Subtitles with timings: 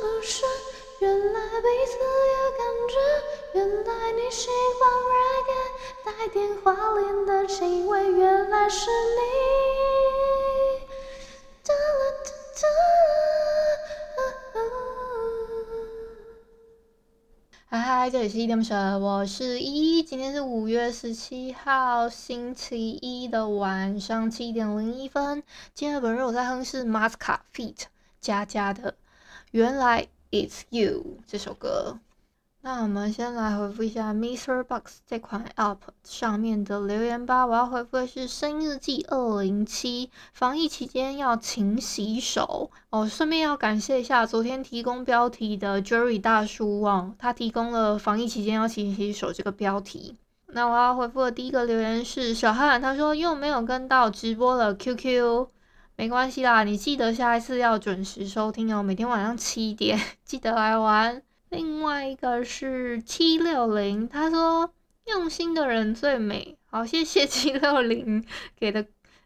[0.00, 0.44] 不是，
[1.00, 1.92] 原来彼此
[2.26, 2.94] 也感觉，
[3.54, 5.52] 原来你喜欢 reggae，
[6.04, 8.12] 带点花莲的气味。
[8.12, 9.20] 原来是你。
[11.64, 11.78] 哒啦
[12.54, 12.62] 哒
[14.52, 14.60] 哒
[17.68, 20.02] 嗨嗨，这里是依依恋不舍，我是依依。
[20.02, 25.42] 今天是五月十七号星期一的晚上七点零一分。
[25.74, 27.84] 今天的本日我在哼是 Masca feat.
[28.20, 28.92] 佳佳的
[29.52, 31.98] 《原来 It's You》这首歌。
[32.62, 34.64] 那我们先来回复一下 Mr.
[34.64, 37.46] Box 这款 App 上面的留言吧。
[37.46, 43.08] 我要回复的是《生日记二零七》，防疫期间要勤洗手哦。
[43.08, 50.16] 顺便要感谢一下昨天提供标题的 Jerry 大叔哦，他提供了防疫期间要勤洗手这个标题。
[50.48, 55.46] 那我要回复的第一个留言是小汉，他说又没有跟到直播了，QQ
[55.98, 61.22] 没关系啦，你记得下一次要准时收听哦，每天晚上七点 记得来玩。
[61.48, 64.70] 另外一个是七六零，他说
[65.06, 68.22] 用心的人最美，好，谢谢七六零
[68.54, 68.84] 给的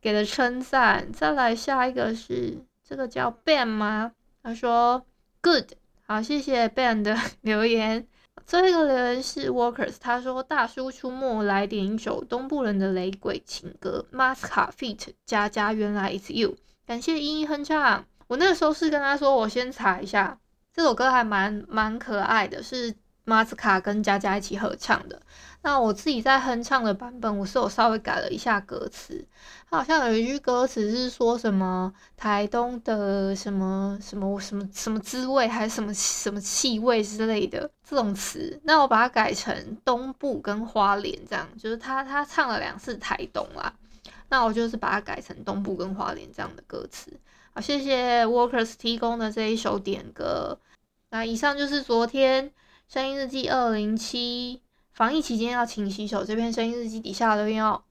[0.00, 1.10] 给的称赞。
[1.12, 4.12] 再来下一个是这个叫 Ben 吗？
[4.40, 5.04] 他说
[5.40, 5.72] Good，
[6.06, 8.06] 好，谢谢 Ben 的 留言。
[8.46, 15.08] 这个人是 Workers，他说大叔出没来点一首东部人的雷鬼情歌，Masca feat.
[15.24, 16.56] 佳佳，原来 It's You，
[16.86, 18.04] 感谢一一哼唱。
[18.26, 20.38] 我那个时候是跟他说，我先查一下。
[20.74, 22.94] 这首歌还蛮蛮可爱的，是
[23.24, 25.20] 马斯卡跟佳佳一起合唱的。
[25.64, 29.24] 那我自己在哼唱的版本，我是有稍微改了一下歌词。
[29.70, 38.60] 它好像有一句歌词是说什么台东的什么什么什么什么滋味，还是什么什么气味之类的这种词。
[38.64, 43.72] 那我把它改成东部跟花莲这样，就是他他唱了两次台东啦。
[44.28, 47.12] 那我就是把它改成东部跟花莲这样的歌词。
[47.54, 50.58] 好，谢谢 Workers 提供的这一首点歌。
[51.10, 52.50] 那以上就是昨天
[52.92, 54.60] 声音日记二零七
[54.92, 57.84] 防疫期间要勤洗手这篇声音日记底下留言哦。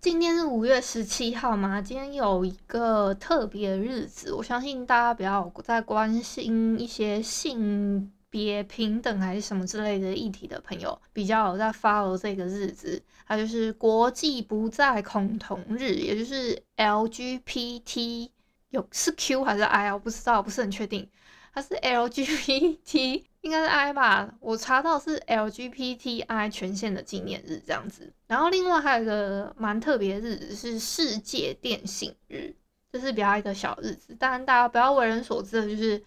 [0.00, 18.30] 今天是五月十七号嘛，今天有一个特别日子，我相信大家比较在关心一些性别平等还是什么之类的议题的朋友，比较在 follow 这个日子，它就是国际不再恐同日，也就是 LGBT。
[18.70, 19.92] 有是 Q 还是 I？
[19.92, 21.06] 我不知道，不是很确定。
[21.52, 24.34] 它是 LGBT， 应该是 I 吧？
[24.40, 28.12] 我查到是 LGBTI 权限的纪念日这样子。
[28.26, 32.54] 然后另外还有一个蛮特别的日子是世界电信日，
[32.92, 34.14] 这是比较一个小日子。
[34.14, 36.02] 当然大家不要为人所知的就是，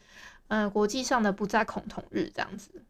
[0.47, 2.83] 嗯、国际上的不再恐同日这样子。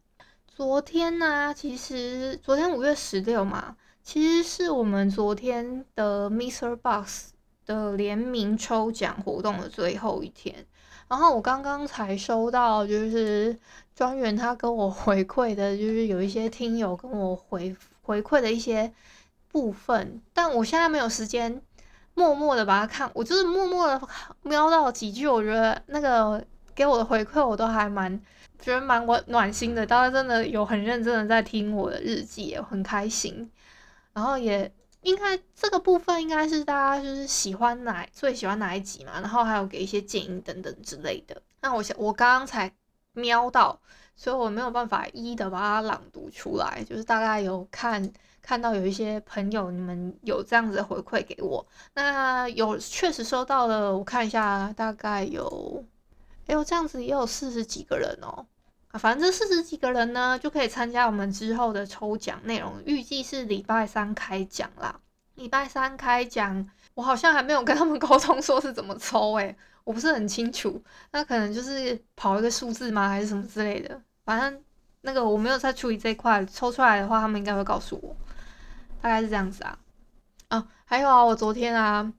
[0.46, 6.76] 昨天呢、其实昨天五月十六嘛，其实是我们昨天的 Mr.
[6.76, 7.32] Box。
[7.64, 10.66] 的联名抽奖活动的最后一天，
[11.12, 13.54] 然后我刚刚才收到，就是
[13.94, 18.90] 专员他跟我 回馈的，就是有一些听友跟我回回馈的一些
[19.50, 21.60] 部分，但我现在没有时间
[22.14, 24.00] 默默的把它看，我就是默默的
[24.40, 26.42] 瞄到几句，我觉得那个
[26.74, 28.18] 给我的回馈我都还蛮
[28.58, 33.50] 觉得蛮我暖心的，大家真的有很认真的在听我的日记，我很开心，
[34.14, 34.72] 然后也。
[35.02, 41.42] 应该这个部分应该是大家就是喜欢哪最喜欢哪一集嘛，然后还有给一些建议等等之类的。
[41.60, 42.72] 那我想我刚刚才
[43.12, 43.80] 瞄到，
[44.16, 46.84] 所以我没有办法一一的把它朗读出来。
[46.88, 55.84] 就是大概有看看到有一些朋友你们有这样子的回馈给我，那有确实收到了，我看一下大概有，
[56.46, 58.46] 哎呦这样子也有四十几个人哦。
[58.92, 62.80] 啊反正这四十几个人呢，就可以参加我们之后的抽奖内容。
[62.84, 65.00] 预计是礼拜三开奖啦。
[65.36, 70.80] 礼拜三开奖，我好像还没有跟他们 沟通说是怎么抽诶、我不是很清楚。
[71.10, 73.98] 那可能就是跑一个数字吗，还是什么之类的？
[74.26, 74.62] 反正
[75.00, 78.14] 那个我没有在处理这一块，抽出来的话，他们应该会告诉我。
[79.00, 79.78] 大概是这样子啊。
[80.48, 82.12] 啊，还有啊，我昨天啊，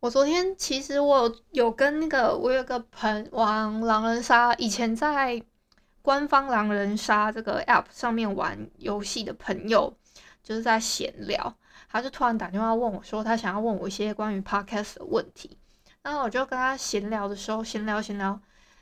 [0.00, 5.42] 我昨天其实我有，跟那个我有个朋王狼人杀，以前在。
[6.02, 9.94] 官方狼人杀这个 app 上面玩游戏的朋友，
[10.42, 11.54] 就是在闲聊，
[11.88, 15.56] 他就突然打电话问我说，他想要问我一些关于 podcast 的问题。
[16.02, 18.38] 然后我就跟他闲聊的时候，闲聊闲聊，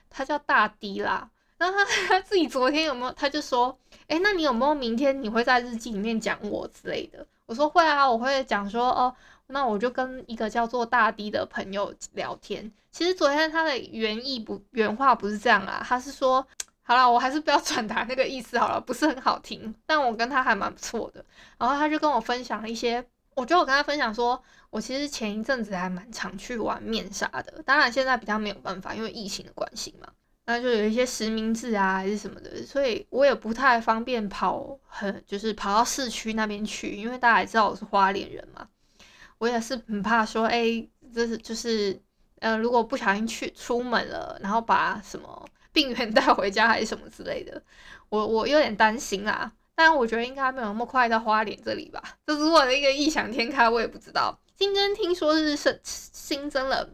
[0.09, 1.31] 他叫大 D 啦。
[1.59, 3.13] 然后他他自己昨天有没有？
[3.13, 7.27] 他就说，诶，那你有没有明天你会在日记里面讲我之类的？
[7.45, 9.15] 我说会啊，我会讲说哦。
[9.53, 12.71] 那我就跟一个叫做大 D 的朋友聊天。
[12.93, 16.47] 其实昨天他的原意不原话不是这样啊，他是说，
[16.83, 19.75] 好了，我还是不要转达那个意思好了，不是很好听。
[19.87, 21.25] 但我跟他还蛮不错的。
[21.59, 23.05] 然后他就跟我分享了一些，
[23.37, 30.09] 我觉得我跟他分享说，我其实前一阵子还蛮常去玩面纱的，当然现在比较没有办法，因为疫情的关系嘛。
[30.47, 38.67] 那就有一些实名制啊，还是什么的，所以我也不太方便跑很，就是跑到市区那边去，因为大家也知道我是花莲人嘛。
[39.39, 41.99] 我也是很怕说，哎、欸，这是就是，
[42.41, 47.63] 呃，如果不小心去出门了，然后把什么 病源带回家还是什么之类的，
[48.09, 49.53] 我我有点担心啦。
[49.75, 54.39] 但我觉得应该没有那么快到花莲这里吧，这是我的一个异想天开，我也不知道。
[54.57, 56.91] 今天听说是新新增了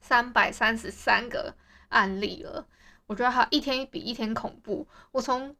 [0.00, 1.54] 三百三十三个
[1.88, 2.66] 案例了，
[3.06, 4.86] 我觉得它一天比一天恐怖。
[5.12, 5.54] 我从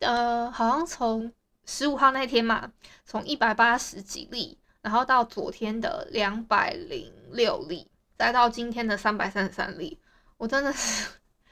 [0.00, 1.32] 呃，好像从
[1.64, 2.70] 十五号那天嘛，
[3.04, 4.58] 从一百八十几例。
[4.82, 9.98] 然后到昨天的两百零六例，再到今天的三百三十三例，
[10.36, 11.08] 我真的是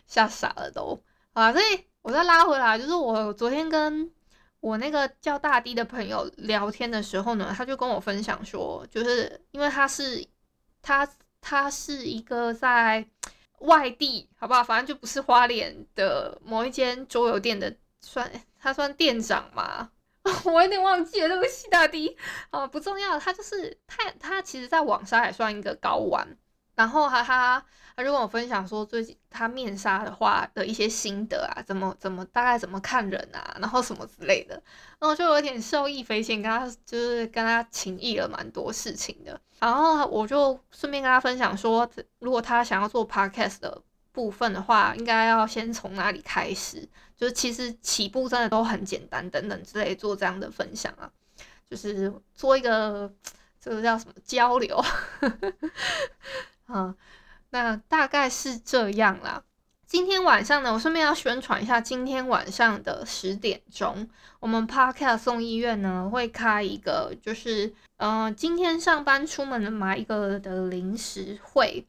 [0.06, 1.02] 吓傻了都
[1.32, 1.52] 啊！
[1.52, 4.10] 所以我再拉回来，就是我昨天跟
[4.60, 10.26] 我那个叫大 D 的朋友聊天的时候呢，他就跟我分享说，就是因为他是
[10.82, 11.08] 他
[11.40, 13.06] 他是一个在
[13.60, 14.62] 外地，好不好？
[14.62, 19.90] 反正就不是花莲的某一间桌游店的，算他算店长嘛。
[20.44, 22.16] 我有点忘记了那个西大 D
[22.48, 23.18] 啊，不重要。
[23.18, 26.26] 他就是他，他其实在网上还算一个高玩。
[26.74, 27.64] 然后哈哈
[27.96, 34.54] 他就跟我分享说，最近他面纱的话的一些心得啊，怎么怎么大概怎么看人啊，然后什么之类的。
[34.98, 39.40] 然后就有点受益匪浅，跟他就是跟他情谊了蛮多事情的。
[39.60, 41.88] 然后我就顺便跟他分享说，
[42.18, 43.82] 如果他想要做 podcast 的。
[44.14, 46.88] 部分的话，应该要先从哪里开始？
[47.16, 51.10] 就是其实起步真的都很简单，等等之类做这样的分享啊，
[51.68, 53.12] 就是做一个
[53.60, 54.80] 这个叫什么交流，
[56.68, 56.94] 嗯，
[57.50, 59.42] 那大概是这样啦。
[59.86, 64.08] 今天晚上呢，我顺便要宣传一下，今天晚上的十点钟，
[64.40, 71.86] 我们 Podcast 送医院呢会开一个，就是嗯、今天上班出门的买一个的临时会。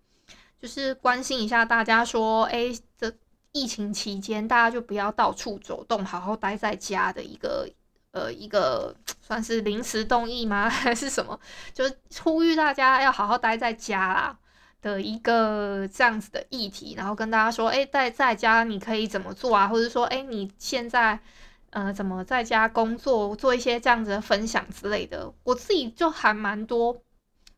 [0.57, 3.12] 就是关心一下大家，说，哎，这
[3.51, 7.69] 疫情期间大家就不要到处走动，好好待在家的一个，
[8.10, 10.68] 呃，一个算是临时动议吗？
[10.69, 11.39] 还是什么？
[11.71, 14.39] 就是呼吁大家要好好待在家啦
[14.86, 19.68] 的一个这样子的议题，然后跟大家说，哎，在在家你可以怎么做啊？
[19.68, 21.20] 或者说，哎，你现在
[21.72, 25.34] 呃怎么在家工作，做一些这样子的分享之类的。
[25.44, 27.02] 我自己就还蛮多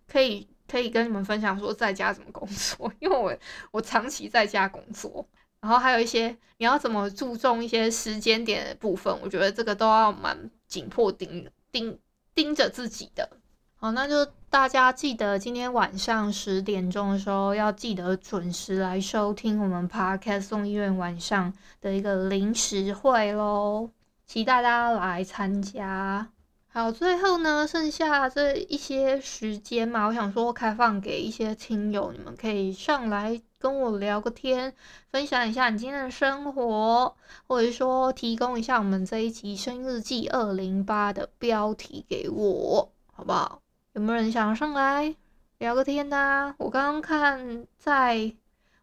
[0.07, 0.47] 可以。
[0.69, 3.33] 可以跟你们分享说在家怎么工作，因为我
[3.71, 5.25] 我长期在家工作，
[5.61, 6.27] 然后还有一些
[6.57, 11.97] 你要怎么注重一些时间点的部分，我觉得这个都要蛮紧迫盯盯
[12.35, 13.29] 盯着自己的。
[13.79, 23.91] 好，那就大家记得今天晚上十点钟的时候要记得准时来收听我们 Podcast 送医院晚上的一个临时会喽，
[24.25, 26.27] 期待大家来参加。
[26.69, 34.73] 好，最后呢，剩下这一些时间嘛，我想说开放给一些亲友，你们可以上来跟我聊个天，
[35.11, 37.15] 分享一下你今天的生活，
[37.47, 43.61] 或者说提供一下我们这一集《生日记二零八》的标题给我，好不好？
[43.97, 45.15] 有没有人想上来
[45.57, 46.53] 聊个天呢？
[46.59, 48.31] 我刚刚看，在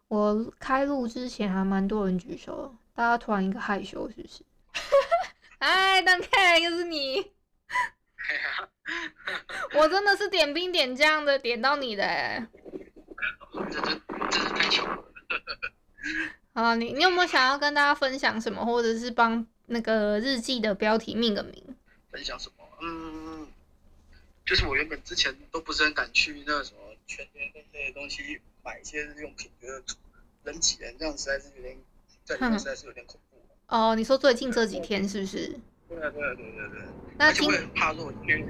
[0.09, 4.43] 我开录之前还蛮多人举手，大家突然一个害羞，是不是？
[5.59, 7.31] 哎，等看，又是你。
[9.79, 12.45] 我真的是点兵点将的点到你的哎，
[13.71, 15.01] 这这这是太巧了。
[16.51, 21.77] 啊，你你有没有想要跟大家分享什么，或者是帮那个日记的标题命个名？
[22.11, 22.64] 分享什么？
[24.45, 29.83] 嗯，就是我原本之前都不是很敢去那什么全联那些东西买一些日用品，觉得
[30.43, 31.77] 人挤人这样实在是有点
[32.23, 33.37] 在里面实在是有点恐怖。
[33.67, 35.47] 哦，你说最近这几天是不是？
[35.89, 36.81] 对啊，对啊，对对对。
[37.17, 38.45] 那今天怕说去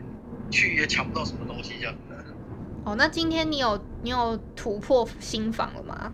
[0.51, 2.25] 去也抢不到什么东西这样的。
[2.85, 6.13] 哦，那今天你有你有突破新房了吗？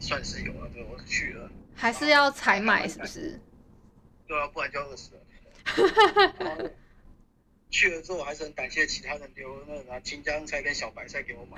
[0.00, 1.50] 算是有了，对，我去了。
[1.74, 3.40] 还是要采买是不是？
[4.26, 6.70] 对啊，不然就要饿死了。
[7.74, 11.56] 去了之后还是很感谢其他人留那啥青江菜跟小白菜给我买。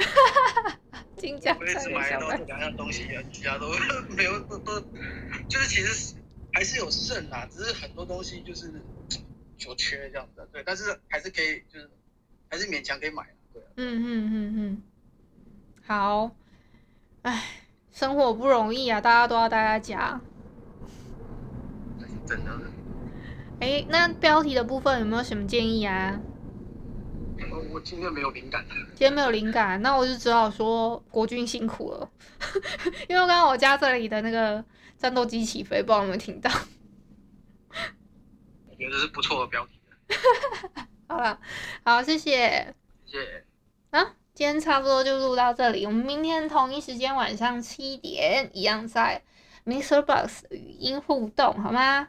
[1.20, 1.60] 青江菜。
[1.62, 3.70] 我一直买到这两样东西啊，其他都
[4.16, 6.14] 没有都都就是其实
[6.54, 8.82] 还是有剩啊，只是很多东西就是
[9.58, 11.90] 有缺这样子，对，但是还是可以，就是
[12.48, 13.62] 还是勉强可以买，对。
[13.76, 14.82] 嗯嗯嗯嗯，
[15.84, 16.34] 好，
[17.20, 17.60] 哎，
[17.92, 20.22] 生活不容易啊，大家都要待在家。
[22.24, 22.58] 真的。
[23.60, 26.20] 哎，那标题的部分有没有什么建议啊？
[27.72, 28.64] 我今天没有灵感。
[28.68, 32.10] 今天没有灵感，那我就只好说国军辛苦了，
[33.08, 34.64] 因为刚刚我家这里的那个
[34.96, 36.50] 战斗机起飞，不知道有没有听到。
[38.68, 39.80] 我觉得是不错的标题。
[41.08, 41.38] 好了，
[41.84, 42.74] 好，谢谢。
[43.04, 43.44] 谢谢。
[43.90, 49.22] 啊，今天差不多就录到这里，我们明天同一时间晚上七点一样在
[49.66, 52.08] MixerBox 语音互动，好吗？